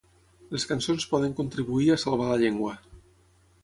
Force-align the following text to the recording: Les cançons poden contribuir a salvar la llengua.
Les 0.55 0.65
cançons 0.69 1.05
poden 1.13 1.37
contribuir 1.41 1.93
a 1.93 2.01
salvar 2.07 2.35
la 2.35 2.43
llengua. 2.45 2.77